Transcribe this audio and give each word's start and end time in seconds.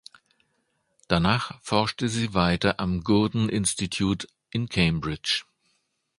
Danach 1.07 1.61
forschte 1.61 2.09
sie 2.09 2.33
weiter 2.33 2.79
am 2.79 3.03
"Gurdon 3.03 3.49
Institute" 3.49 4.27
in 4.49 4.67
Cambridge. 4.67 5.43